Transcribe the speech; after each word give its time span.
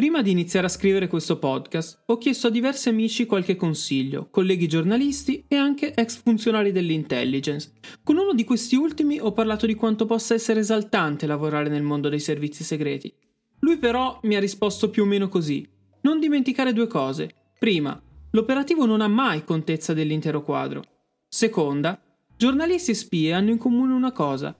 Prima 0.00 0.22
di 0.22 0.30
iniziare 0.30 0.64
a 0.64 0.70
scrivere 0.70 1.08
questo 1.08 1.38
podcast, 1.38 2.04
ho 2.06 2.16
chiesto 2.16 2.46
a 2.46 2.50
diversi 2.50 2.88
amici 2.88 3.26
qualche 3.26 3.56
consiglio, 3.56 4.28
colleghi 4.30 4.66
giornalisti 4.66 5.44
e 5.46 5.56
anche 5.56 5.92
ex 5.92 6.22
funzionari 6.22 6.72
dell'intelligence. 6.72 7.72
Con 8.02 8.16
uno 8.16 8.32
di 8.32 8.44
questi 8.44 8.76
ultimi 8.76 9.20
ho 9.20 9.32
parlato 9.32 9.66
di 9.66 9.74
quanto 9.74 10.06
possa 10.06 10.32
essere 10.32 10.60
esaltante 10.60 11.26
lavorare 11.26 11.68
nel 11.68 11.82
mondo 11.82 12.08
dei 12.08 12.18
servizi 12.18 12.64
segreti. 12.64 13.12
Lui 13.58 13.76
però 13.76 14.18
mi 14.22 14.36
ha 14.36 14.40
risposto 14.40 14.88
più 14.88 15.02
o 15.02 15.06
meno 15.06 15.28
così. 15.28 15.68
Non 16.00 16.18
dimenticare 16.18 16.72
due 16.72 16.86
cose. 16.86 17.34
Prima, 17.58 18.00
l'operativo 18.30 18.86
non 18.86 19.02
ha 19.02 19.08
mai 19.08 19.44
contezza 19.44 19.92
dell'intero 19.92 20.42
quadro. 20.42 20.82
Seconda, 21.28 22.00
giornalisti 22.38 22.92
e 22.92 22.94
spie 22.94 23.34
hanno 23.34 23.50
in 23.50 23.58
comune 23.58 23.92
una 23.92 24.12
cosa. 24.12 24.56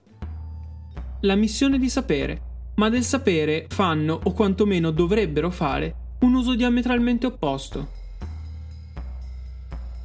La 1.21 1.33
missione 1.33 1.79
di 1.79 1.89
sapere 1.89 2.49
ma 2.75 2.89
del 2.89 3.03
sapere 3.03 3.67
fanno, 3.69 4.19
o 4.23 4.31
quantomeno 4.33 4.91
dovrebbero 4.91 5.51
fare, 5.51 5.95
un 6.19 6.33
uso 6.33 6.55
diametralmente 6.55 7.25
opposto. 7.25 7.99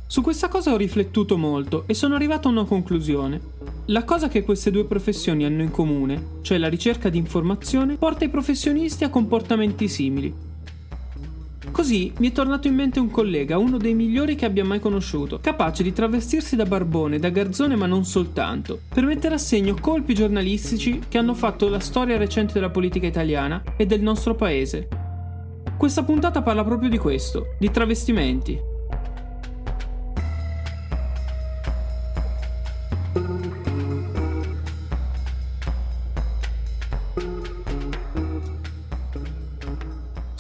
Su 0.09 0.23
questa 0.23 0.49
cosa 0.49 0.73
ho 0.73 0.77
riflettuto 0.77 1.37
molto 1.37 1.83
e 1.87 1.95
sono 1.95 2.15
arrivato 2.15 2.47
a 2.47 2.53
una 2.53 2.65
conclusione. 2.65 3.41
La 3.87 4.05
cosa 4.05 4.29
che 4.29 4.45
queste 4.45 4.71
due 4.71 4.85
professioni 4.85 5.45
hanno 5.45 5.63
in 5.63 5.71
comune, 5.71 6.39
cioè 6.43 6.59
la 6.59 6.69
ricerca 6.69 7.09
di 7.09 7.19
informazione, 7.19 7.97
porta 7.97 8.25
i 8.25 8.31
professionisti 8.31 9.03
a 9.03 9.11
comportamenti 9.11 9.89
simili. 9.89 10.46
Così 11.77 12.11
mi 12.21 12.31
è 12.31 12.33
tornato 12.33 12.69
in 12.69 12.75
mente 12.75 13.01
un 13.01 13.11
collega, 13.11 13.59
uno 13.59 13.77
dei 13.77 13.93
migliori 13.93 14.35
che 14.35 14.47
abbia 14.47 14.65
mai 14.65 14.81
conosciuto, 14.81 15.41
capace 15.43 15.83
di 15.83 15.93
travestirsi 15.93 16.57
da 16.57 16.65
barbone, 16.65 17.19
da 17.19 17.29
garzone 17.29 17.77
ma 17.77 17.85
non 17.85 18.07
soltanto, 18.07 18.81
per 18.89 19.05
mettere 19.05 19.35
a 19.35 19.39
segno 19.39 19.77
colpi 19.79 20.15
giornalistici 20.15 21.01
che 21.07 21.19
hanno 21.19 21.35
fatto 21.35 21.69
la 21.69 21.79
storia 21.79 22.17
recente 22.17 22.55
della 22.55 22.71
politica 22.71 23.07
italiana 23.07 23.63
e 23.77 23.85
del 23.85 24.01
nostro 24.01 24.35
paese. 24.35 24.89
Questa 25.77 26.03
puntata 26.03 26.41
parla 26.41 26.65
proprio 26.65 26.89
di 26.89 26.97
questo, 26.97 27.57
di 27.59 27.71
travestimenti. 27.71 28.59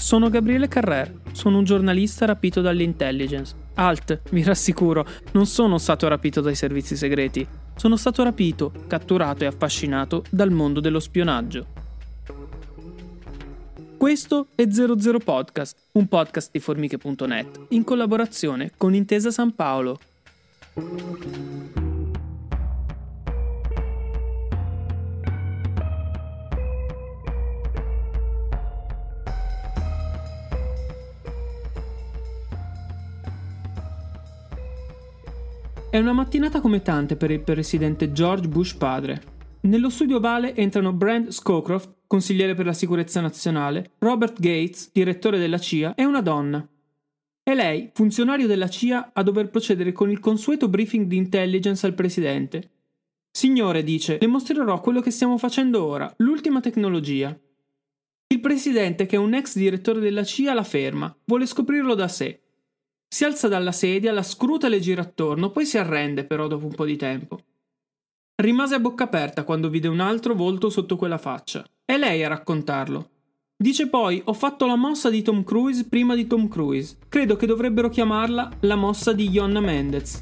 Sono 0.06 0.30
Gabriele 0.30 0.68
Carrer, 0.68 1.12
sono 1.32 1.58
un 1.58 1.64
giornalista 1.64 2.26
rapito 2.26 2.60
dall'intelligence. 2.60 3.56
Alt, 3.74 4.20
vi 4.30 4.44
rassicuro, 4.44 5.04
non 5.32 5.46
sono 5.46 5.78
stato 5.78 6.06
rapito 6.06 6.40
dai 6.40 6.54
servizi 6.54 6.94
segreti. 6.94 7.44
Sono 7.74 7.96
stato 7.96 8.22
rapito, 8.22 8.72
catturato 8.86 9.42
e 9.42 9.48
affascinato 9.48 10.22
dal 10.30 10.52
mondo 10.52 10.78
dello 10.78 11.00
spionaggio. 11.00 11.66
Questo 13.96 14.46
è 14.54 14.70
00 14.70 15.18
Podcast, 15.18 15.76
un 15.94 16.06
podcast 16.06 16.50
di 16.52 16.60
formiche.net 16.60 17.66
in 17.70 17.82
collaborazione 17.82 18.70
con 18.76 18.94
Intesa 18.94 19.32
San 19.32 19.56
Paolo. 19.56 19.98
È 35.96 36.00
una 36.00 36.12
mattinata 36.12 36.60
come 36.60 36.82
tante 36.82 37.16
per 37.16 37.30
il 37.30 37.40
presidente 37.40 38.12
George 38.12 38.48
Bush 38.48 38.74
padre. 38.74 39.22
Nello 39.62 39.88
studio 39.88 40.18
ovale 40.18 40.54
entrano 40.54 40.92
Brand 40.92 41.30
Scowcroft, 41.30 42.00
consigliere 42.06 42.54
per 42.54 42.66
la 42.66 42.74
sicurezza 42.74 43.22
nazionale, 43.22 43.92
Robert 44.00 44.38
Gates, 44.38 44.90
direttore 44.92 45.38
della 45.38 45.56
CIA, 45.56 45.94
e 45.94 46.04
una 46.04 46.20
donna. 46.20 46.68
È 47.42 47.54
lei, 47.54 47.92
funzionario 47.94 48.46
della 48.46 48.68
CIA, 48.68 49.12
a 49.14 49.22
dover 49.22 49.48
procedere 49.48 49.92
con 49.92 50.10
il 50.10 50.20
consueto 50.20 50.68
briefing 50.68 51.06
di 51.06 51.16
intelligence 51.16 51.86
al 51.86 51.94
presidente. 51.94 52.72
Signore, 53.30 53.82
dice, 53.82 54.18
le 54.20 54.26
mostrerò 54.26 54.78
quello 54.82 55.00
che 55.00 55.10
stiamo 55.10 55.38
facendo 55.38 55.82
ora, 55.82 56.12
l'ultima 56.18 56.60
tecnologia. 56.60 57.34
Il 58.26 58.40
presidente, 58.40 59.06
che 59.06 59.16
è 59.16 59.18
un 59.18 59.32
ex 59.32 59.56
direttore 59.56 60.00
della 60.00 60.24
CIA, 60.24 60.52
la 60.52 60.62
ferma, 60.62 61.16
vuole 61.24 61.46
scoprirlo 61.46 61.94
da 61.94 62.06
sé. 62.06 62.45
Si 63.08 63.24
alza 63.24 63.48
dalla 63.48 63.72
sedia, 63.72 64.12
la 64.12 64.22
scruta 64.22 64.66
e 64.66 64.70
le 64.70 64.80
gira 64.80 65.02
attorno, 65.02 65.50
poi 65.50 65.64
si 65.64 65.78
arrende 65.78 66.24
però 66.24 66.46
dopo 66.48 66.66
un 66.66 66.74
po' 66.74 66.84
di 66.84 66.96
tempo. 66.96 67.40
Rimase 68.42 68.74
a 68.74 68.80
bocca 68.80 69.04
aperta 69.04 69.44
quando 69.44 69.70
vide 69.70 69.88
un 69.88 70.00
altro 70.00 70.34
volto 70.34 70.68
sotto 70.68 70.96
quella 70.96 71.18
faccia. 71.18 71.64
È 71.84 71.96
lei 71.96 72.22
a 72.22 72.28
raccontarlo. 72.28 73.10
Dice 73.56 73.88
poi: 73.88 74.20
Ho 74.26 74.34
fatto 74.34 74.66
la 74.66 74.76
mossa 74.76 75.08
di 75.08 75.22
Tom 75.22 75.42
Cruise 75.42 75.86
prima 75.88 76.14
di 76.14 76.26
Tom 76.26 76.48
Cruise. 76.48 76.98
Credo 77.08 77.36
che 77.36 77.46
dovrebbero 77.46 77.88
chiamarla 77.88 78.58
la 78.60 78.76
mossa 78.76 79.14
di 79.14 79.30
Jonna 79.30 79.60
Mendez. 79.60 80.20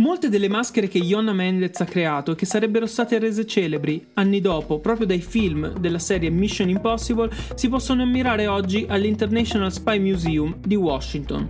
Molte 0.00 0.28
delle 0.28 0.48
maschere 0.48 0.86
che 0.86 0.98
Ionna 0.98 1.32
Mendez 1.32 1.80
ha 1.80 1.84
creato 1.84 2.30
e 2.30 2.34
che 2.36 2.46
sarebbero 2.46 2.86
state 2.86 3.18
rese 3.18 3.44
celebri 3.44 4.10
anni 4.14 4.40
dopo 4.40 4.78
proprio 4.78 5.06
dai 5.06 5.20
film 5.20 5.76
della 5.76 5.98
serie 5.98 6.30
Mission 6.30 6.68
Impossible 6.68 7.28
si 7.56 7.68
possono 7.68 8.02
ammirare 8.02 8.46
oggi 8.46 8.86
all'International 8.88 9.72
Spy 9.72 9.98
Museum 9.98 10.54
di 10.64 10.76
Washington. 10.76 11.48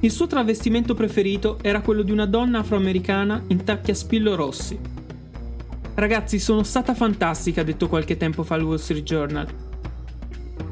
Il 0.00 0.10
suo 0.10 0.26
travestimento 0.26 0.92
preferito 0.92 1.56
era 1.62 1.80
quello 1.80 2.02
di 2.02 2.12
una 2.12 2.26
donna 2.26 2.58
afroamericana 2.58 3.42
in 3.46 3.64
tacchi 3.64 3.92
a 3.92 3.94
spillo 3.94 4.34
rossi. 4.34 4.78
Ragazzi, 5.94 6.38
sono 6.38 6.62
stata 6.62 6.92
fantastica, 6.92 7.62
ha 7.62 7.64
detto 7.64 7.88
qualche 7.88 8.18
tempo 8.18 8.42
fa 8.42 8.56
al 8.56 8.64
Wall 8.64 8.76
Street 8.76 9.02
Journal 9.04 9.63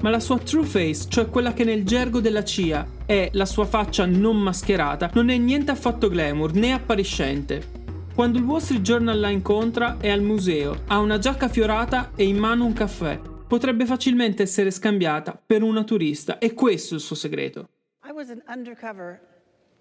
ma 0.03 0.11
la 0.11 0.21
sua 0.21 0.39
true 0.39 0.67
face, 0.67 1.09
cioè 1.09 1.29
quella 1.29 1.53
che 1.53 1.65
nel 1.65 1.85
gergo 1.85 2.21
della 2.21 2.45
CIA 2.45 2.87
è 3.07 3.31
la 3.33 3.47
sua 3.47 3.65
faccia 3.65 4.05
non 4.05 4.37
mascherata, 4.37 5.11
non 5.15 5.31
è 5.31 5.37
niente 5.37 5.71
affatto 5.71 6.09
glamour 6.09 6.55
né 6.55 6.73
appariscente. 6.73 7.81
Quando 8.15 8.39
il 8.39 8.45
Wall 8.45 8.61
Street 8.61 8.83
Journal 8.83 9.19
la 9.19 9.31
incontra 9.31 9.97
è 9.99 10.11
al 10.11 10.23
museo, 10.23 10.83
ha 10.89 10.99
una 10.99 11.19
giacca 11.19 11.49
fiorata 11.49 12.11
e 12.15 12.25
in 12.25 12.37
mano 12.37 12.67
un 12.67 12.73
caffè. 12.73 13.19
Potrebbe 13.47 13.87
facilmente 13.87 14.43
essere 14.43 14.71
scambiata 14.71 15.41
per 15.45 15.63
una 15.63 15.85
turista 15.85 16.39
e 16.39 16.53
questo 16.53 16.95
è 16.95 16.97
il 16.97 17.03
suo 17.03 17.17
segreto. 17.17 17.69
I 18.05 18.11
was 18.13 18.29
an 18.29 18.43
undercover 18.49 19.21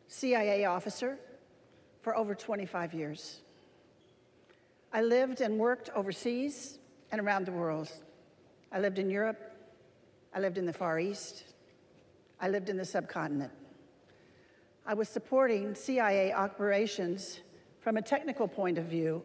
CIA 0.08 0.72
officer 0.72 1.18
for 2.00 2.16
over 2.16 2.36
25 2.36 2.94
years. 2.94 3.44
I 4.94 5.02
lived 5.02 5.42
and 5.42 5.58
worked 5.58 5.92
overseas 5.96 6.80
and 7.10 7.20
around 7.20 7.46
the 7.46 7.52
world. 7.52 7.90
I 8.72 8.80
lived 8.80 8.98
in 8.98 9.10
Europe 9.10 9.51
I 10.34 10.40
lived 10.40 10.58
in 10.58 10.66
the 10.66 10.74
Far 10.74 11.00
East. 11.00 11.44
I 12.40 12.50
lived 12.50 12.70
in 12.70 12.78
the 12.78 12.86
subcontinent. 12.86 13.52
I 14.86 14.94
was 14.94 15.10
supporting 15.10 15.76
CIA 15.76 16.34
operations 16.34 17.40
from 17.82 17.98
a 17.98 18.02
technical 18.02 18.48
point 18.48 18.78
of 18.78 18.86
view 18.86 19.24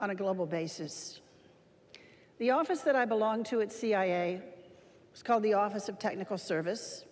on 0.00 0.10
a 0.10 0.14
global 0.14 0.46
basis. 0.46 1.20
The 2.38 2.50
office 2.50 2.80
that 2.82 2.96
I 2.96 3.04
belonged 3.04 3.46
to 3.46 3.60
at 3.60 3.72
CIA 3.72 4.42
was 5.12 5.22
called 5.22 5.42
the 5.42 5.54
Office 5.54 5.88
of 5.88 5.98
Technical 5.98 6.38
Service. 6.38 7.04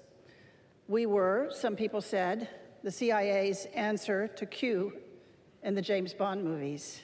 We 0.88 1.06
were, 1.06 1.50
some 1.53 1.76
people 1.76 2.00
said, 2.00 2.49
the 2.82 2.91
CIA's 2.91 3.67
answer 3.75 4.29
to 4.29 4.47
Q 4.47 4.93
in 5.62 5.75
the 5.75 5.82
James 5.82 6.12
Bond 6.15 6.43
movies. 6.43 7.03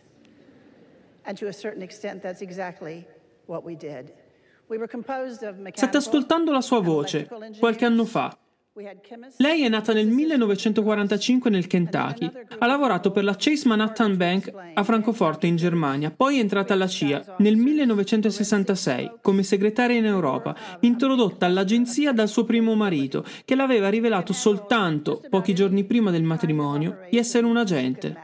And 1.25 1.37
to 1.39 1.49
a 1.49 1.53
certain 1.53 1.83
extent, 1.83 2.23
that's 2.23 2.43
exactly 2.43 3.07
what 3.47 3.65
we 3.65 3.75
did. 3.77 4.13
State 5.73 5.97
ascoltando 5.97 6.53
la 6.53 6.61
sua 6.61 6.81
voce, 6.81 7.29
qualche 7.59 7.85
anno 7.85 8.05
fa. 8.05 8.37
Lei 9.39 9.65
è 9.65 9.69
nata 9.69 9.93
nel 9.93 10.07
1945 10.07 11.51
nel 11.51 11.67
Kentucky. 11.67 12.31
Ha 12.59 12.67
lavorato 12.67 13.11
per 13.11 13.25
la 13.25 13.35
Chase 13.37 13.67
Manhattan 13.67 14.17
Bank 14.17 14.53
a 14.75 14.85
Francoforte 14.85 15.49
in 15.49 15.57
Germania, 15.57 16.13
poi 16.13 16.37
è 16.37 16.41
entrata 16.41 16.75
alla 16.75 16.87
CIA 16.87 17.35
nel 17.39 17.57
1966 17.57 19.19
come 19.21 19.43
segretaria 19.43 19.97
in 19.97 20.05
Europa, 20.05 20.55
introdotta 20.81 21.47
all'agenzia 21.47 22.13
dal 22.13 22.29
suo 22.29 22.45
primo 22.45 22.75
marito, 22.75 23.25
che 23.45 23.57
l'aveva 23.57 23.89
rivelato 23.89 24.33
soltanto 24.33 25.25
pochi 25.29 25.55
giorni 25.55 25.83
prima 25.85 26.13
del 26.13 26.23
matrimonio 26.23 26.99
di 27.11 27.19
essere 27.19 27.47
un 27.47 27.57
agente. 27.57 28.17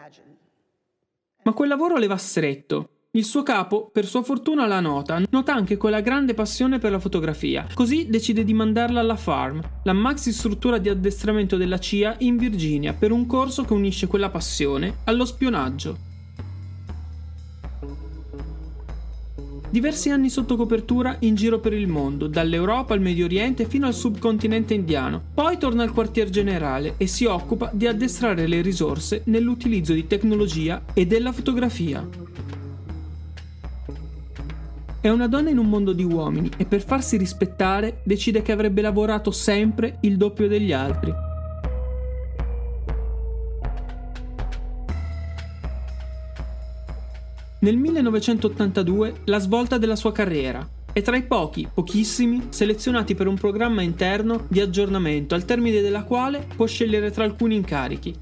Ma 1.43 1.52
quel 1.52 1.69
lavoro 1.69 1.96
le 1.96 2.06
va 2.06 2.17
stretto 2.17 2.91
il 3.16 3.25
suo 3.25 3.44
capo, 3.44 3.90
per 3.93 4.06
sua 4.06 4.25
fortuna, 4.25 4.66
la 4.66 4.81
nota, 4.81 5.22
nota 5.31 5.55
anche 5.55 5.76
quella 5.76 6.00
grande 6.00 6.34
passione 6.34 6.81
per 6.81 6.90
la 6.90 6.99
fotografia, 6.99 7.64
così 7.72 8.08
decide 8.08 8.43
di 8.43 8.52
mandarla 8.52 8.99
alla 8.99 9.14
Farm, 9.14 9.61
la 9.84 9.93
maxi 9.93 10.32
struttura 10.32 10.78
di 10.78 10.88
addestramento 10.88 11.56
della 11.56 11.78
CIA 11.78 12.16
in 12.19 12.37
Virginia, 12.37 12.93
per 12.93 13.12
un 13.12 13.26
corso 13.26 13.62
che 13.62 13.72
unisce 13.72 14.08
quella 14.08 14.31
passione 14.31 14.96
allo 15.05 15.25
spionaggio. 15.26 16.12
Diversi 19.70 20.10
anni 20.10 20.28
sotto 20.28 20.56
copertura 20.56 21.17
in 21.20 21.37
giro 21.37 21.60
per 21.60 21.72
il 21.72 21.87
mondo, 21.87 22.26
dall'Europa 22.26 22.94
al 22.94 23.00
Medio 23.00 23.26
Oriente 23.26 23.67
fino 23.67 23.87
al 23.87 23.94
subcontinente 23.94 24.75
indiano. 24.75 25.22
Poi 25.34 25.56
torna 25.58 25.84
al 25.84 25.93
quartier 25.93 26.31
generale 26.31 26.94
e 26.96 27.06
si 27.06 27.26
occupa 27.26 27.70
di 27.72 27.87
addestrare 27.87 28.49
le 28.49 28.60
risorse 28.60 29.22
nell'utilizzo 29.26 29.93
di 29.93 30.06
tecnologia 30.08 30.84
e 30.94 31.06
della 31.06 31.32
fotografia. 31.32 32.06
È 35.04 35.10
una 35.10 35.28
donna 35.28 35.50
in 35.50 35.58
un 35.58 35.68
mondo 35.68 35.92
di 35.92 36.02
uomini 36.02 36.50
e 36.56 36.64
per 36.64 36.82
farsi 36.82 37.18
rispettare 37.18 37.98
decide 38.04 38.40
che 38.40 38.52
avrebbe 38.52 38.80
lavorato 38.80 39.32
sempre 39.32 39.98
il 40.00 40.16
doppio 40.16 40.48
degli 40.48 40.72
altri. 40.72 41.12
Nel 47.58 47.76
1982 47.76 49.16
la 49.24 49.38
svolta 49.40 49.76
della 49.76 49.94
sua 49.94 50.10
carriera. 50.10 50.66
È 50.90 51.02
tra 51.02 51.18
i 51.18 51.24
pochi, 51.24 51.68
pochissimi, 51.70 52.46
selezionati 52.48 53.14
per 53.14 53.26
un 53.26 53.36
programma 53.36 53.82
interno 53.82 54.46
di 54.48 54.62
aggiornamento 54.62 55.34
al 55.34 55.44
termine 55.44 55.82
della 55.82 56.04
quale 56.04 56.46
può 56.56 56.64
scegliere 56.64 57.10
tra 57.10 57.24
alcuni 57.24 57.56
incarichi. 57.56 58.14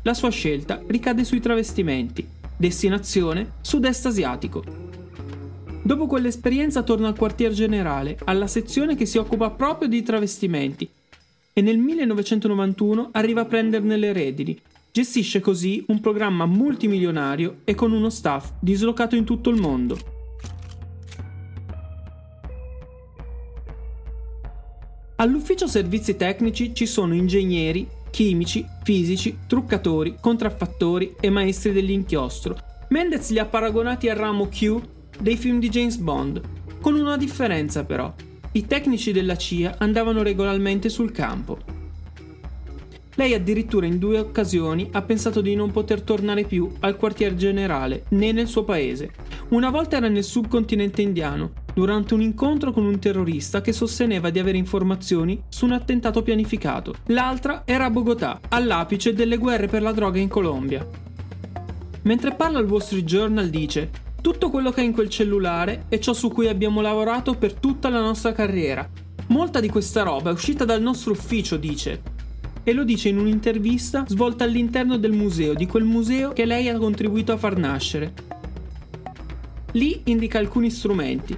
La 0.00 0.14
sua 0.14 0.30
scelta 0.30 0.80
ricade 0.86 1.24
sui 1.24 1.40
travestimenti. 1.40 2.26
Destinazione 2.56 3.56
sud-est 3.60 4.06
asiatico. 4.06 4.83
Dopo 5.86 6.06
quell'esperienza 6.06 6.82
torna 6.82 7.08
al 7.08 7.14
quartier 7.14 7.52
generale, 7.52 8.16
alla 8.24 8.46
sezione 8.46 8.96
che 8.96 9.04
si 9.04 9.18
occupa 9.18 9.50
proprio 9.50 9.86
di 9.86 10.02
travestimenti, 10.02 10.88
e 11.52 11.60
nel 11.60 11.76
1991 11.76 13.10
arriva 13.12 13.42
a 13.42 13.44
prenderne 13.44 13.98
le 13.98 14.14
redini. 14.14 14.58
Gestisce 14.90 15.40
così 15.40 15.84
un 15.88 16.00
programma 16.00 16.46
multimilionario 16.46 17.58
e 17.64 17.74
con 17.74 17.92
uno 17.92 18.08
staff 18.08 18.52
dislocato 18.60 19.14
in 19.14 19.24
tutto 19.24 19.50
il 19.50 19.60
mondo. 19.60 19.98
All'ufficio 25.16 25.66
servizi 25.66 26.16
tecnici 26.16 26.74
ci 26.74 26.86
sono 26.86 27.12
ingegneri, 27.12 27.86
chimici, 28.10 28.64
fisici, 28.82 29.40
truccatori, 29.46 30.16
contraffattori 30.18 31.16
e 31.20 31.28
maestri 31.28 31.72
dell'inchiostro. 31.72 32.56
Mendez 32.88 33.28
li 33.30 33.38
ha 33.38 33.44
paragonati 33.44 34.08
al 34.08 34.16
ramo 34.16 34.48
Q 34.48 34.92
dei 35.20 35.36
film 35.36 35.58
di 35.58 35.68
James 35.68 35.96
Bond, 35.96 36.40
con 36.80 36.94
una 36.94 37.16
differenza 37.16 37.84
però. 37.84 38.12
I 38.52 38.66
tecnici 38.66 39.12
della 39.12 39.36
CIA 39.36 39.76
andavano 39.78 40.22
regolarmente 40.22 40.88
sul 40.88 41.10
campo. 41.10 41.58
Lei 43.16 43.32
addirittura 43.32 43.86
in 43.86 43.98
due 43.98 44.18
occasioni 44.18 44.88
ha 44.92 45.02
pensato 45.02 45.40
di 45.40 45.54
non 45.54 45.70
poter 45.70 46.02
tornare 46.02 46.44
più 46.44 46.70
al 46.80 46.96
quartier 46.96 47.34
generale 47.34 48.04
né 48.10 48.32
nel 48.32 48.48
suo 48.48 48.64
paese. 48.64 49.12
Una 49.50 49.70
volta 49.70 49.96
era 49.96 50.08
nel 50.08 50.24
subcontinente 50.24 51.00
indiano, 51.00 51.52
durante 51.74 52.14
un 52.14 52.22
incontro 52.22 52.72
con 52.72 52.84
un 52.84 52.98
terrorista 52.98 53.60
che 53.60 53.72
sosteneva 53.72 54.30
di 54.30 54.40
avere 54.40 54.58
informazioni 54.58 55.42
su 55.48 55.64
un 55.64 55.72
attentato 55.72 56.22
pianificato. 56.22 56.94
L'altra 57.06 57.62
era 57.64 57.84
a 57.84 57.90
Bogotà, 57.90 58.40
all'apice 58.48 59.12
delle 59.12 59.36
guerre 59.36 59.68
per 59.68 59.82
la 59.82 59.92
droga 59.92 60.18
in 60.18 60.28
Colombia. 60.28 60.86
Mentre 62.02 62.34
parla 62.34 62.58
al 62.58 62.68
Wall 62.68 62.80
Street 62.80 63.04
Journal 63.04 63.48
dice 63.48 63.90
tutto 64.24 64.48
quello 64.48 64.70
che 64.70 64.80
è 64.80 64.84
in 64.84 64.94
quel 64.94 65.10
cellulare 65.10 65.84
è 65.90 65.98
ciò 65.98 66.14
su 66.14 66.30
cui 66.30 66.48
abbiamo 66.48 66.80
lavorato 66.80 67.34
per 67.34 67.52
tutta 67.52 67.90
la 67.90 68.00
nostra 68.00 68.32
carriera. 68.32 68.88
Molta 69.26 69.60
di 69.60 69.68
questa 69.68 70.02
roba 70.02 70.30
è 70.30 70.32
uscita 70.32 70.64
dal 70.64 70.80
nostro 70.80 71.12
ufficio, 71.12 71.58
dice. 71.58 72.00
E 72.62 72.72
lo 72.72 72.84
dice 72.84 73.10
in 73.10 73.18
un'intervista 73.18 74.06
svolta 74.08 74.44
all'interno 74.44 74.96
del 74.96 75.12
museo, 75.12 75.52
di 75.52 75.66
quel 75.66 75.84
museo 75.84 76.32
che 76.32 76.46
lei 76.46 76.70
ha 76.70 76.78
contribuito 76.78 77.32
a 77.32 77.36
far 77.36 77.58
nascere. 77.58 78.14
Lì 79.72 80.00
indica 80.04 80.38
alcuni 80.38 80.70
strumenti. 80.70 81.36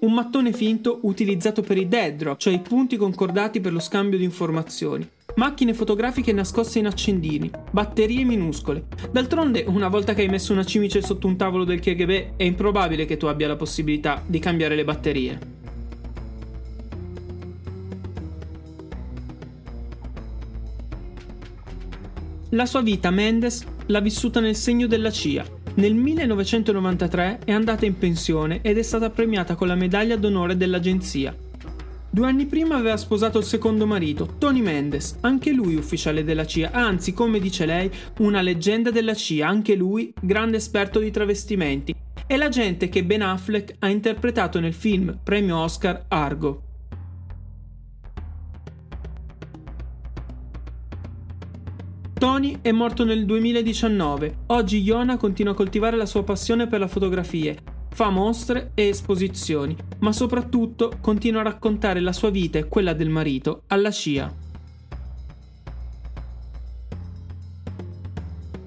Un 0.00 0.12
mattone 0.14 0.54
finto 0.54 1.00
utilizzato 1.02 1.60
per 1.60 1.76
i 1.76 1.86
dead 1.86 2.16
drop, 2.16 2.38
cioè 2.38 2.54
i 2.54 2.60
punti 2.60 2.96
concordati 2.96 3.60
per 3.60 3.74
lo 3.74 3.80
scambio 3.80 4.16
di 4.16 4.24
informazioni 4.24 5.06
macchine 5.36 5.74
fotografiche 5.74 6.32
nascoste 6.32 6.78
in 6.78 6.86
accendini, 6.86 7.50
batterie 7.70 8.24
minuscole. 8.24 8.84
D'altronde, 9.10 9.64
una 9.66 9.88
volta 9.88 10.14
che 10.14 10.22
hai 10.22 10.28
messo 10.28 10.52
una 10.52 10.64
cimice 10.64 11.02
sotto 11.02 11.26
un 11.26 11.36
tavolo 11.36 11.64
del 11.64 11.80
KGB, 11.80 12.36
è 12.36 12.42
improbabile 12.44 13.04
che 13.04 13.16
tu 13.16 13.26
abbia 13.26 13.48
la 13.48 13.56
possibilità 13.56 14.22
di 14.26 14.38
cambiare 14.38 14.74
le 14.74 14.84
batterie. 14.84 15.38
La 22.50 22.66
sua 22.66 22.82
vita 22.82 23.10
Mendes 23.10 23.64
l'ha 23.86 24.00
vissuta 24.00 24.38
nel 24.40 24.56
segno 24.56 24.86
della 24.86 25.10
CIA. 25.10 25.60
Nel 25.74 25.94
1993 25.94 27.40
è 27.46 27.52
andata 27.52 27.86
in 27.86 27.96
pensione 27.96 28.60
ed 28.60 28.76
è 28.76 28.82
stata 28.82 29.08
premiata 29.08 29.54
con 29.54 29.68
la 29.68 29.74
medaglia 29.74 30.16
d'onore 30.16 30.58
dell'agenzia, 30.58 31.34
Due 32.14 32.26
anni 32.26 32.44
prima 32.44 32.76
aveva 32.76 32.98
sposato 32.98 33.38
il 33.38 33.44
secondo 33.44 33.86
marito, 33.86 34.34
Tony 34.36 34.60
Mendes, 34.60 35.16
anche 35.22 35.50
lui 35.50 35.76
ufficiale 35.76 36.24
della 36.24 36.44
CIA, 36.44 36.70
anzi, 36.70 37.14
come 37.14 37.40
dice 37.40 37.64
lei, 37.64 37.90
una 38.18 38.42
leggenda 38.42 38.90
della 38.90 39.14
CIA, 39.14 39.48
anche 39.48 39.74
lui 39.74 40.12
grande 40.20 40.58
esperto 40.58 40.98
di 40.98 41.10
travestimenti. 41.10 41.94
È 42.26 42.36
l'agente 42.36 42.90
che 42.90 43.02
Ben 43.02 43.22
Affleck 43.22 43.76
ha 43.78 43.88
interpretato 43.88 44.60
nel 44.60 44.74
film 44.74 45.20
premio 45.24 45.56
Oscar 45.56 46.04
Argo. 46.08 46.62
Tony 52.12 52.58
è 52.60 52.72
morto 52.72 53.06
nel 53.06 53.24
2019. 53.24 54.36
Oggi 54.48 54.82
Iona 54.82 55.16
continua 55.16 55.52
a 55.52 55.56
coltivare 55.56 55.96
la 55.96 56.04
sua 56.04 56.22
passione 56.24 56.66
per 56.66 56.78
la 56.78 56.88
fotografia 56.88 57.54
fa 57.92 58.08
mostre 58.10 58.70
e 58.74 58.88
esposizioni, 58.88 59.76
ma 59.98 60.12
soprattutto 60.12 60.98
continua 61.00 61.40
a 61.40 61.44
raccontare 61.44 62.00
la 62.00 62.12
sua 62.12 62.30
vita 62.30 62.58
e 62.58 62.66
quella 62.66 62.94
del 62.94 63.10
marito 63.10 63.62
alla 63.68 63.90
CIA. 63.90 64.34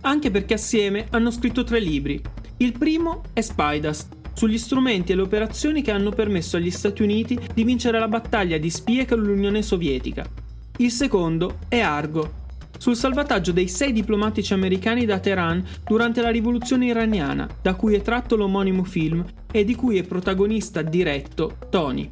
Anche 0.01 0.31
perché 0.31 0.53
assieme 0.53 1.07
hanno 1.09 1.31
scritto 1.31 1.63
tre 1.63 1.79
libri. 1.79 2.21
Il 2.57 2.77
primo 2.77 3.23
è 3.33 3.41
Spiders, 3.41 4.07
sugli 4.33 4.57
strumenti 4.57 5.11
e 5.11 5.15
le 5.15 5.23
operazioni 5.23 5.81
che 5.81 5.91
hanno 5.91 6.11
permesso 6.11 6.57
agli 6.57 6.69
Stati 6.69 7.01
Uniti 7.01 7.39
di 7.53 7.63
vincere 7.63 7.97
la 7.97 8.07
battaglia 8.07 8.57
di 8.57 8.69
spie 8.69 9.05
con 9.05 9.19
l'Unione 9.19 9.63
Sovietica. 9.63 10.29
Il 10.77 10.91
secondo 10.91 11.59
è 11.67 11.79
Argo, 11.79 12.43
sul 12.77 12.95
salvataggio 12.95 13.51
dei 13.51 13.67
sei 13.67 13.91
diplomatici 13.91 14.53
americani 14.53 15.05
da 15.05 15.19
Teheran 15.19 15.63
durante 15.83 16.21
la 16.21 16.29
rivoluzione 16.29 16.85
iraniana, 16.85 17.47
da 17.61 17.75
cui 17.75 17.95
è 17.95 18.01
tratto 18.01 18.35
l'omonimo 18.35 18.83
film 18.83 19.23
e 19.51 19.63
di 19.63 19.75
cui 19.75 19.97
è 19.97 20.03
protagonista 20.03 20.81
diretto 20.81 21.57
Tony. 21.69 22.11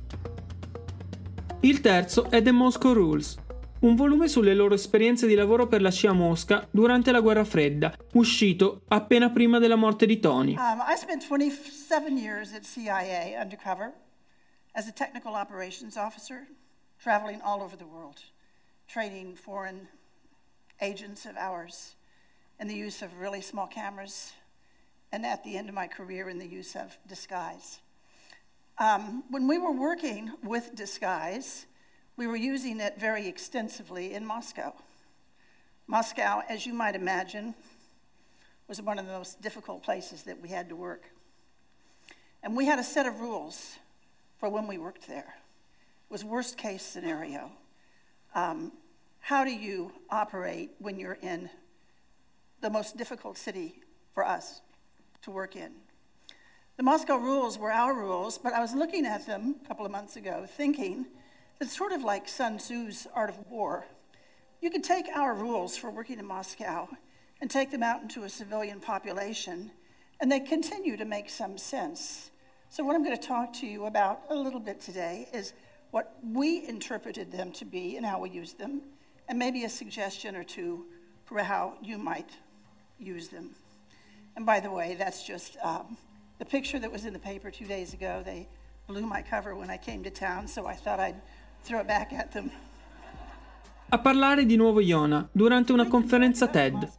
Il 1.62 1.80
terzo 1.82 2.30
è 2.30 2.42
The 2.42 2.52
Moscow 2.52 2.94
Rules, 2.94 3.38
un 3.84 3.96
volume 3.96 4.28
sulle 4.28 4.54
loro 4.54 4.76
esperienze 4.76 5.28
di 5.28 5.36
lavoro 5.36 5.68
per 5.68 5.82
la 5.82 5.92
CIA 5.92 6.14
Mosca 6.14 6.68
durante 6.72 7.12
la 7.12 7.20
guerra 7.20 7.44
fredda, 7.44 7.94
uscito 8.14 8.82
appena 8.88 9.30
prima 9.30 9.60
della 9.60 9.76
morte 9.76 10.06
di 10.06 10.20
Tony. 10.20 10.56
Um, 10.56 10.84
I 10.88 10.98
spent 10.98 11.26
27 11.26 12.18
years 12.18 12.54
at 12.54 12.64
CIA 12.64 13.42
undercover 13.42 13.94
as 14.74 14.88
a 14.88 14.92
technical 14.92 15.34
operations 15.36 15.96
officer, 15.96 16.48
traveling 16.98 17.40
all 17.42 17.62
over 17.62 17.78
the 17.78 17.86
world, 17.86 18.20
training 18.88 19.36
foreign 19.36 19.88
agents 20.82 21.26
of 21.26 21.38
ours 21.38 21.96
and 22.60 22.70
the 22.70 22.76
use 22.76 23.02
of 23.02 23.18
really 23.18 23.42
small 23.42 23.68
cameras, 23.68 24.34
and 25.12 25.26
at 25.26 25.44
the 25.44 25.58
end 25.58 25.70
of 25.70 25.76
my 25.76 25.88
career 25.88 26.30
in 26.30 26.40
the 26.40 26.48
use 26.48 26.76
of 26.76 26.98
disguise. 27.08 27.80
Um, 28.78 29.24
when 29.30 29.48
we 29.48 29.58
were 29.58 29.72
working 29.72 30.32
with 30.44 30.76
disguise, 30.76 31.66
we 32.18 32.28
were 32.28 32.36
using 32.36 32.80
it 32.80 33.00
very 33.00 33.28
extensively 33.28 34.14
in 34.14 34.26
Moscow. 34.26 34.74
Moscow, 35.88 36.42
as 36.50 36.66
you 36.66 36.74
might 36.74 36.96
imagine, 36.96 37.54
was 38.68 38.82
one 38.82 38.98
of 38.98 39.06
the 39.06 39.12
most 39.12 39.42
difficult 39.42 39.84
places 39.84 40.24
that 40.24 40.42
we 40.42 40.50
had 40.50 40.70
to 40.70 40.76
work. 40.76 41.04
And 42.42 42.56
we 42.56 42.66
had 42.66 42.80
a 42.80 42.84
set 42.84 43.06
of 43.06 43.20
rules 43.20 43.78
for 44.40 44.50
when 44.50 44.68
we 44.68 44.78
worked 44.78 45.08
there. 45.08 45.36
It 46.10 46.12
was 46.12 46.24
worst 46.24 46.58
case 46.58 46.84
scenario. 46.84 47.52
Um, 48.36 48.72
how 49.24 49.46
do 49.46 49.52
you 49.52 49.90
operate 50.10 50.72
when 50.80 51.00
you're 51.00 51.18
in 51.22 51.50
the 52.60 52.70
most 52.70 52.98
difficult 52.98 53.38
city 53.38 53.80
for 54.14 54.26
us 54.26 54.60
to 55.22 55.32
work 55.32 55.56
in? 55.56 55.72
The 56.76 56.84
Moscow 56.84 57.16
rules 57.16 57.58
were 57.58 57.72
our 57.72 57.94
rules, 57.94 58.38
but 58.38 58.52
I 58.52 58.60
was 58.60 58.74
looking 58.74 59.06
at 59.06 59.26
them 59.26 59.56
a 59.64 59.68
couple 59.70 59.86
of 59.86 59.94
months 59.94 60.18
ago, 60.18 60.46
thinking 60.46 61.04
that 61.58 61.68
it's 61.68 61.78
sort 61.78 61.94
of 61.94 62.04
like 62.04 62.28
Sun 62.28 62.60
Tzu's 62.60 63.08
Art 63.16 63.30
of 63.30 63.40
War. 63.50 63.86
You 64.60 64.70
could 64.70 64.84
take 64.84 65.06
our 65.16 65.34
rules 65.34 65.78
for 65.78 65.90
working 65.90 66.20
in 66.20 66.26
Moscow 66.26 66.90
and 67.40 67.50
take 67.50 67.72
them 67.72 67.82
out 67.82 68.02
into 68.02 68.24
a 68.24 68.30
civilian 68.30 68.82
population, 68.82 69.72
and 70.20 70.30
they 70.30 70.42
continue 70.42 70.98
to 70.98 71.06
make 71.06 71.30
some 71.30 71.58
sense. 71.58 72.30
So, 72.70 72.84
what 72.84 72.94
I'm 72.94 73.06
going 73.06 73.16
to 73.16 73.28
talk 73.28 73.54
to 73.54 73.68
you 73.68 73.86
about 73.86 74.20
a 74.30 74.36
little 74.36 74.60
bit 74.60 74.82
today 74.82 75.30
is 75.34 75.54
what 75.92 76.18
we 76.22 76.68
interpreted 76.68 77.32
them 77.32 77.54
to 77.54 77.64
be 77.64 77.96
and 77.96 78.06
how 78.06 78.20
we 78.20 78.30
use 78.30 78.52
them, 78.54 78.82
and 79.28 79.38
maybe 79.38 79.64
a 79.64 79.70
suggestion 79.70 80.36
or 80.36 80.44
two 80.44 80.86
for 81.26 81.40
how 81.40 81.74
you 81.82 81.98
might 81.98 82.30
use 83.00 83.30
them. 83.30 83.56
And 84.36 84.46
by 84.46 84.60
the 84.60 84.70
way, 84.72 84.96
that's 84.96 85.24
just 85.24 85.58
um, 85.64 85.98
the 86.40 86.46
picture 86.46 86.80
that 86.80 86.92
was 86.92 87.06
in 87.06 87.14
the 87.14 87.20
paper 87.20 87.52
two 87.52 87.66
days 87.66 87.94
ago. 87.94 88.22
They 88.24 88.48
blew 88.88 89.06
my 89.06 89.22
cover 89.22 89.56
when 89.56 89.70
I 89.70 89.78
came 89.78 90.04
to 90.04 90.10
town, 90.10 90.48
so 90.48 90.66
I 90.68 90.76
thought 90.76 91.00
I'd 91.00 91.22
throw 91.64 91.80
it 91.80 91.88
back 91.88 92.14
at 92.14 92.32
them. 92.32 92.52
A 93.90 94.00
parlare 94.00 94.46
di 94.46 94.56
nuovo 94.56 94.80
Iona 94.80 95.28
durante 95.32 95.72
una 95.72 95.88
conferenza 95.88 96.48
TED. 96.48 96.90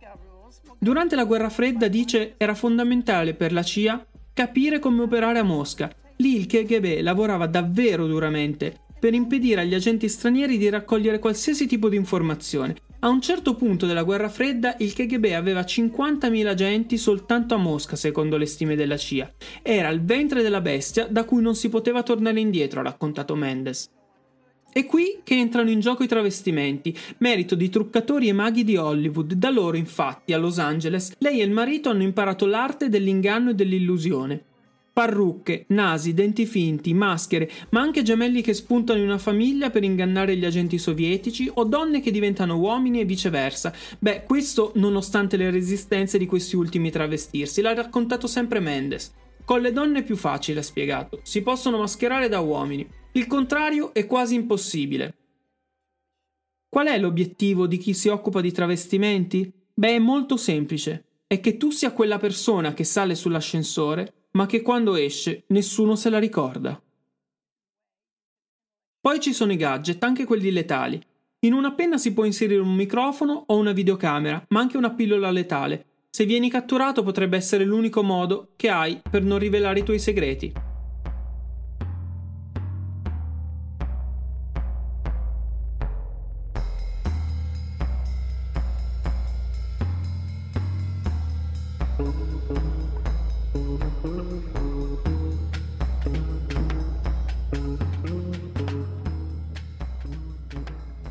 Durante 0.79 1.17
la 1.17 1.25
guerra 1.25 1.49
fredda, 1.49 1.89
dice, 1.89 2.35
era 2.37 2.55
fondamentale 2.55 3.35
per 3.35 3.53
la 3.53 3.63
CIA 3.63 4.07
capire 4.33 4.79
come 4.79 5.03
operare 5.03 5.41
a 5.41 5.43
Mosca. 5.43 5.93
Lì 6.17 6.37
il 6.37 6.47
KGB 6.47 7.01
lavorava 7.01 7.47
davvero 7.47 8.07
duramente 8.07 8.84
per 9.05 9.13
impedire 9.13 9.61
agli 9.61 9.75
agenti 9.75 10.09
stranieri 10.09 10.57
di 10.57 10.71
raccogliere 10.71 11.19
qualsiasi 11.19 11.67
tipo 11.67 11.91
di 11.91 11.97
informazione. 11.97 12.77
A 13.01 13.09
un 13.11 13.21
certo 13.21 13.55
punto 13.55 13.85
della 13.85 14.03
guerra 14.03 14.31
fredda 14.31 14.77
il 14.79 14.95
KGB 14.95 15.27
aveva 15.35 15.61
50.000 15.61 16.47
agenti 16.47 16.97
soltanto 16.97 17.55
a 17.55 17.59
Mosca, 17.59 17.97
secondo 17.97 18.39
le 18.39 18.47
stime 18.47 18.77
della 18.77 18.97
CIA. 18.97 19.31
Era 19.61 19.91
il 19.91 20.03
ventre 20.03 20.41
della 20.41 20.63
bestia 20.63 21.07
da 21.07 21.25
cui 21.25 21.43
non 21.43 21.55
si 21.55 21.69
poteva 21.69 22.03
tornare 22.03 22.41
indietro, 22.41 22.81
ha 22.81 22.85
raccontato 22.85 23.35
Mendes. 23.35 23.91
È 24.73 24.87
qui 24.87 25.21
che 25.23 25.35
entrano 25.35 25.69
in 25.69 25.81
gioco 25.81 26.03
i 26.03 26.09
travestimenti, 26.09 26.97
merito 27.19 27.55
di 27.55 27.69
truccatori 27.69 28.29
e 28.29 28.33
maghi 28.33 28.65
di 28.65 28.79
Hollywood. 28.79 29.35
Da 29.35 29.51
loro, 29.51 29.77
infatti, 29.77 30.33
a 30.33 30.39
Los 30.39 30.59
Angeles, 30.59 31.13
lei 31.19 31.43
e 31.43 31.45
il 31.45 31.51
marito 31.51 31.91
hanno 31.91 32.05
imparato 32.05 32.47
l'arte 32.47 32.89
dell'inganno 32.89 33.51
e 33.51 33.55
dell'illusione. 33.55 34.45
Parrucche, 34.95 35.65
nasi, 35.71 36.15
denti 36.15 36.47
finti, 36.47 36.95
maschere, 36.95 37.51
ma 37.71 37.81
anche 37.81 38.03
gemelli 38.03 38.43
che 38.43 38.55
spuntano 38.55 39.01
in 39.01 39.07
una 39.07 39.19
famiglia 39.19 39.69
per 39.69 39.83
ingannare 39.83 40.37
gli 40.37 40.45
agenti 40.45 40.79
sovietici 40.79 41.51
o 41.53 41.65
donne 41.65 42.01
che 42.01 42.13
diventano 42.13 42.57
uomini 42.59 43.01
e 43.01 43.05
viceversa. 43.05 43.75
Beh, 43.99 44.23
questo 44.23 44.71
nonostante 44.77 45.37
le 45.37 45.51
resistenze 45.51 46.17
di 46.17 46.27
questi 46.27 46.55
ultimi 46.55 46.93
travestirsi, 46.93 47.61
l'ha 47.61 47.75
raccontato 47.75 48.29
sempre 48.29 48.61
Mendes. 48.61 49.13
Con 49.45 49.63
le 49.63 49.73
donne 49.73 49.99
è 49.99 50.05
più 50.05 50.15
facile, 50.15 50.61
ha 50.61 50.63
spiegato. 50.63 51.19
Si 51.25 51.43
possono 51.43 51.79
mascherare 51.79 52.29
da 52.29 52.39
uomini. 52.39 52.89
Il 53.15 53.27
contrario 53.27 53.93
è 53.95 54.07
quasi 54.07 54.37
impossibile. 54.37 55.17
Qual 56.69 56.87
è 56.87 56.97
l'obiettivo 57.01 57.67
di 57.67 57.79
chi 57.79 57.95
si 57.95 58.07
occupa 58.07 58.41
di 58.41 58.53
travestimenti? 58.53 59.53
Beh, 59.75 59.97
è 59.97 59.99
molto 59.99 60.37
semplice. 60.37 61.23
È 61.27 61.41
che 61.41 61.57
tu 61.57 61.73
sia 61.73 61.91
quella 61.91 62.19
persona 62.19 62.75
che 62.75 62.85
sale 62.85 63.17
sull'ascensore 63.17 64.13
ma 64.37 64.47
che 64.47 64.63
quando 64.63 64.97
esce 64.97 65.45
nessuno 65.49 65.97
se 65.97 66.11
la 66.11 66.19
ricorda. 66.19 66.81
Poi 69.01 69.21
ci 69.21 69.33
sono 69.33 69.53
i 69.53 69.57
gadget, 69.57 70.03
anche 70.03 70.25
quelli 70.25 70.51
letali. 70.51 71.01
In 71.41 71.53
una 71.53 71.73
penna 71.73 71.99
si 71.99 72.13
può 72.13 72.25
inserire 72.25 72.61
un 72.61 72.75
microfono 72.75 73.45
o 73.49 73.57
una 73.57 73.73
videocamera, 73.73 74.47
ma 74.49 74.61
anche 74.61 74.77
una 74.77 74.95
pillola 74.95 75.31
letale. 75.31 75.87
Se 76.11 76.25
vieni 76.25 76.49
catturato 76.49 77.03
potrebbe 77.03 77.37
essere 77.37 77.65
l'unico 77.65 78.03
modo 78.03 78.53
che 78.57 78.71
hai 78.71 79.01
per 79.09 79.23
non 79.23 79.39
rivelare 79.39 79.81
i 79.81 79.85
tuoi 79.85 79.99
segreti. 79.99 80.74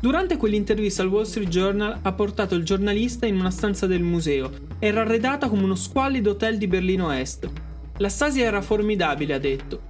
Durante 0.04 0.36
quell'intervista 0.36 1.00
al 1.00 1.08
Wall 1.08 1.22
Street 1.22 1.48
Journal 1.48 2.00
ha 2.02 2.12
portato 2.12 2.54
il 2.56 2.62
giornalista 2.62 3.24
in 3.24 3.38
una 3.38 3.50
stanza 3.50 3.86
del 3.86 4.02
museo. 4.02 4.50
Era 4.78 5.00
arredata 5.00 5.48
come 5.48 5.62
uno 5.62 5.74
squallido 5.74 6.32
hotel 6.32 6.58
di 6.58 6.66
Berlino 6.66 7.10
Est. 7.10 7.50
La 7.96 8.10
stasia 8.10 8.44
era 8.44 8.60
formidabile, 8.60 9.32
ha 9.32 9.38
detto. 9.38 9.80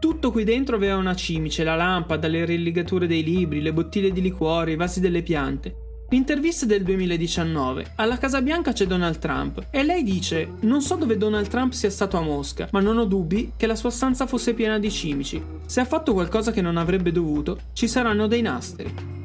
Tutto 0.00 0.32
qui 0.32 0.44
dentro 0.44 0.76
aveva 0.76 0.96
una 0.96 1.14
cimice, 1.14 1.62
la 1.62 1.74
lampada, 1.74 2.26
le 2.26 2.46
rilegature 2.46 3.06
dei 3.06 3.22
libri, 3.22 3.60
le 3.60 3.74
bottiglie 3.74 4.12
di 4.12 4.22
liquore, 4.22 4.72
i 4.72 4.76
vasi 4.76 5.00
delle 5.00 5.20
piante. 5.20 5.76
L'intervista 6.08 6.64
è 6.64 6.68
del 6.68 6.82
2019. 6.82 7.92
Alla 7.96 8.16
Casa 8.16 8.40
Bianca 8.40 8.72
c'è 8.72 8.86
Donald 8.86 9.18
Trump 9.18 9.66
e 9.70 9.82
lei 9.82 10.04
dice: 10.04 10.52
Non 10.60 10.80
so 10.80 10.94
dove 10.94 11.18
Donald 11.18 11.48
Trump 11.48 11.72
sia 11.72 11.90
stato 11.90 12.16
a 12.16 12.22
Mosca, 12.22 12.68
ma 12.72 12.80
non 12.80 12.96
ho 12.96 13.04
dubbi 13.04 13.52
che 13.58 13.66
la 13.66 13.76
sua 13.76 13.90
stanza 13.90 14.26
fosse 14.26 14.54
piena 14.54 14.78
di 14.78 14.90
cimici. 14.90 15.42
Se 15.66 15.80
ha 15.80 15.84
fatto 15.84 16.14
qualcosa 16.14 16.50
che 16.50 16.62
non 16.62 16.78
avrebbe 16.78 17.12
dovuto, 17.12 17.58
ci 17.74 17.86
saranno 17.86 18.26
dei 18.26 18.40
nastri. 18.40 19.23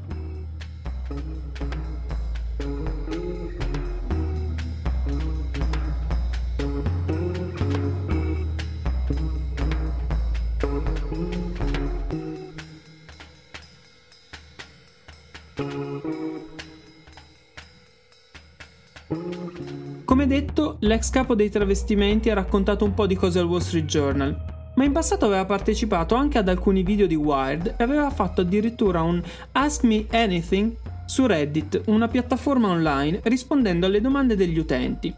L'ex 21.00 21.12
capo 21.12 21.34
dei 21.34 21.50
travestimenti 21.50 22.30
ha 22.30 22.34
raccontato 22.34 22.84
un 22.84 22.94
po' 22.94 23.08
di 23.08 23.16
cose 23.16 23.40
al 23.40 23.46
Wall 23.46 23.62
Street 23.62 23.86
Journal, 23.86 24.36
ma 24.76 24.84
in 24.84 24.92
passato 24.92 25.26
aveva 25.26 25.46
partecipato 25.46 26.14
anche 26.16 26.38
ad 26.38 26.50
alcuni 26.50 26.84
video 26.84 27.08
di 27.08 27.16
Wired 27.16 27.76
e 27.78 27.84
aveva 27.84 28.10
fatto 28.10 28.42
addirittura 28.42 29.02
un 29.02 29.24
Ask 29.54 29.84
Me 29.84 30.06
Anything 30.10 30.76
su 31.06 31.26
Reddit, 31.26 31.84
una 31.86 32.10
piattaforma 32.10 32.68
online, 32.68 33.22
rispondendo 33.24 33.86
alle 33.86 34.02
domande 34.02 34.36
degli 34.36 34.58
utenti. 34.58 35.16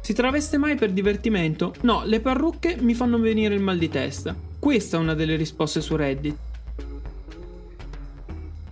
Si 0.00 0.12
traveste 0.12 0.56
mai 0.56 0.76
per 0.76 0.92
divertimento? 0.92 1.74
No, 1.80 2.02
le 2.04 2.20
parrucche 2.20 2.76
mi 2.78 2.94
fanno 2.94 3.18
venire 3.18 3.54
il 3.56 3.60
mal 3.60 3.76
di 3.76 3.88
testa. 3.88 4.36
Questa 4.56 4.98
è 4.98 5.00
una 5.00 5.14
delle 5.14 5.34
risposte 5.34 5.80
su 5.80 5.96
Reddit. 5.96 6.47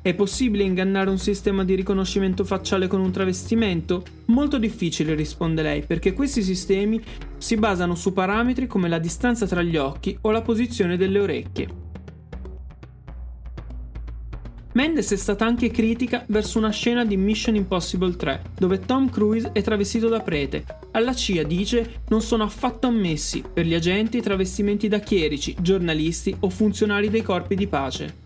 È 0.07 0.15
possibile 0.15 0.63
ingannare 0.63 1.11
un 1.11 1.19
sistema 1.19 1.65
di 1.65 1.75
riconoscimento 1.75 2.45
facciale 2.45 2.87
con 2.87 3.01
un 3.01 3.11
travestimento? 3.11 4.05
Molto 4.27 4.57
difficile, 4.57 5.17
risponde 5.17 5.63
lei, 5.63 5.83
perché 5.85 6.13
questi 6.13 6.45
sistemi 6.45 7.03
si 7.39 7.57
basano 7.57 7.97
su 7.97 8.13
parametri 8.13 8.69
come 8.69 8.89
la 8.89 9.01
distanza 9.01 9.49
tra 9.49 9.63
gli 9.63 9.77
occhi 9.77 10.17
o 10.21 10.31
la 10.31 10.43
posizione 10.43 10.97
delle 10.97 11.19
orecchie. 11.19 11.69
Mendes 14.75 15.11
è 15.11 15.17
stata 15.17 15.45
anche 15.45 15.73
critica 15.73 16.25
verso 16.29 16.59
una 16.59 16.71
scena 16.71 17.05
di 17.05 17.17
Mission 17.17 17.57
Impossible 17.57 18.15
3, 18.15 18.43
dove 18.57 18.79
Tom 18.79 19.11
Cruise 19.11 19.51
è 19.51 19.61
travestito 19.61 20.07
da 20.07 20.21
prete. 20.21 20.65
Alla 20.93 21.15
CIA 21.15 21.43
dice 21.43 22.03
non 22.11 22.23
sono 22.23 22.45
affatto 22.45 22.87
ammessi 22.87 23.43
per 23.53 23.67
gli 23.67 23.75
agenti 23.75 24.23
travestimenti 24.23 24.87
da 24.87 25.01
chierici, 25.01 25.57
giornalisti 25.61 26.33
o 26.39 26.49
funzionari 26.49 27.11
dei 27.11 27.23
corpi 27.23 27.57
di 27.57 27.67
pace. 27.67 28.26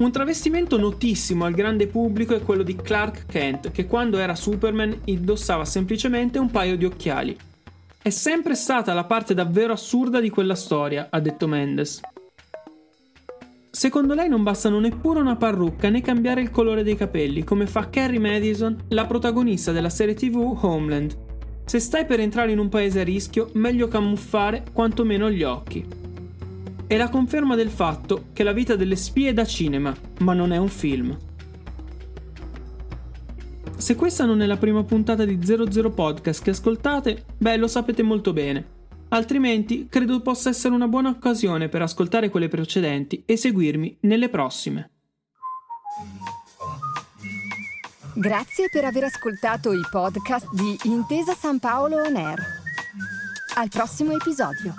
Un 0.00 0.10
travestimento 0.10 0.78
notissimo 0.78 1.44
al 1.44 1.52
grande 1.52 1.86
pubblico 1.86 2.34
è 2.34 2.40
quello 2.40 2.62
di 2.62 2.74
Clark 2.74 3.26
Kent, 3.26 3.70
che 3.70 3.84
quando 3.84 4.16
era 4.16 4.34
Superman 4.34 4.98
indossava 5.04 5.66
semplicemente 5.66 6.38
un 6.38 6.50
paio 6.50 6.78
di 6.78 6.86
occhiali. 6.86 7.36
È 8.00 8.08
sempre 8.08 8.54
stata 8.54 8.94
la 8.94 9.04
parte 9.04 9.34
davvero 9.34 9.74
assurda 9.74 10.18
di 10.20 10.30
quella 10.30 10.54
storia, 10.54 11.08
ha 11.10 11.20
detto 11.20 11.46
Mendes. 11.46 12.00
Secondo 13.70 14.14
lei 14.14 14.30
non 14.30 14.42
bastano 14.42 14.80
neppure 14.80 15.20
una 15.20 15.36
parrucca 15.36 15.90
né 15.90 16.00
cambiare 16.00 16.40
il 16.40 16.50
colore 16.50 16.82
dei 16.82 16.96
capelli, 16.96 17.44
come 17.44 17.66
fa 17.66 17.90
Carrie 17.90 18.18
Madison, 18.18 18.74
la 18.88 19.04
protagonista 19.04 19.70
della 19.70 19.90
serie 19.90 20.14
TV 20.14 20.56
Homeland. 20.62 21.14
Se 21.66 21.78
stai 21.78 22.06
per 22.06 22.20
entrare 22.20 22.52
in 22.52 22.58
un 22.58 22.70
paese 22.70 23.00
a 23.00 23.04
rischio, 23.04 23.50
meglio 23.52 23.86
camuffare 23.86 24.64
quantomeno 24.72 25.30
gli 25.30 25.42
occhi 25.42 26.08
è 26.90 26.96
la 26.96 27.08
conferma 27.08 27.54
del 27.54 27.70
fatto 27.70 28.30
che 28.32 28.42
la 28.42 28.50
vita 28.50 28.74
delle 28.74 28.96
spie 28.96 29.28
è 29.28 29.32
da 29.32 29.44
cinema, 29.44 29.94
ma 30.22 30.32
non 30.32 30.52
è 30.52 30.56
un 30.56 30.66
film. 30.66 31.16
Se 33.76 33.94
questa 33.94 34.24
non 34.24 34.42
è 34.42 34.46
la 34.46 34.56
prima 34.56 34.82
puntata 34.82 35.24
di 35.24 35.38
00 35.40 35.90
Podcast 35.90 36.42
che 36.42 36.50
ascoltate, 36.50 37.26
beh, 37.38 37.58
lo 37.58 37.68
sapete 37.68 38.02
molto 38.02 38.32
bene. 38.32 38.78
Altrimenti, 39.10 39.86
credo 39.88 40.20
possa 40.20 40.48
essere 40.48 40.74
una 40.74 40.88
buona 40.88 41.10
occasione 41.10 41.68
per 41.68 41.82
ascoltare 41.82 42.28
quelle 42.28 42.48
precedenti 42.48 43.22
e 43.24 43.36
seguirmi 43.36 43.98
nelle 44.00 44.28
prossime. 44.28 44.90
Grazie 48.14 48.68
per 48.68 48.84
aver 48.84 49.04
ascoltato 49.04 49.72
i 49.72 49.82
podcast 49.88 50.52
di 50.52 50.76
Intesa 50.90 51.34
San 51.34 51.60
Paolo 51.60 51.98
On 51.98 52.16
Air. 52.16 52.40
Al 53.54 53.68
prossimo 53.68 54.10
episodio. 54.10 54.74